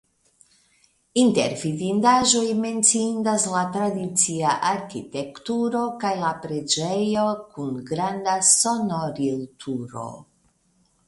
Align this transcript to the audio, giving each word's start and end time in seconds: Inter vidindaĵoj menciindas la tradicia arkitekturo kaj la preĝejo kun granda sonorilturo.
Inter 1.23 1.51
vidindaĵoj 1.63 2.45
menciindas 2.61 3.45
la 3.51 3.61
tradicia 3.75 4.55
arkitekturo 4.71 5.83
kaj 6.05 6.15
la 6.23 6.33
preĝejo 6.47 7.29
kun 7.53 7.77
granda 7.93 8.35
sonorilturo. 8.55 10.09